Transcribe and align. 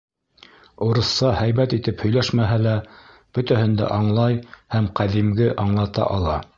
Урыҫса 0.85 1.33
һәйбәт 1.39 1.75
итеп 1.77 2.01
һөйләшмәһә 2.05 2.57
лә, 2.63 2.75
бөтәһен 3.39 3.79
дә 3.83 3.93
аңлай 4.01 4.41
һәм 4.77 4.93
ҡәҙимге 5.01 5.57
аңлата 5.67 6.15
ала. 6.17 6.39